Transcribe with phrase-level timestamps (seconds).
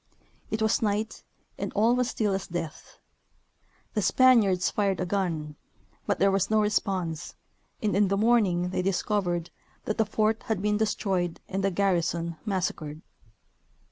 [0.49, 1.23] It was night,
[1.59, 2.97] and all was still as death;
[3.93, 5.57] the Spaniards fired a gun,
[6.07, 7.35] but there was no response,
[7.83, 9.51] and in the morning they discovered
[9.85, 13.03] thrift the fort had been destroyed and the garrison massacred.